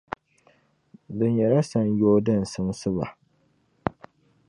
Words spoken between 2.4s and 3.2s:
simsi ba.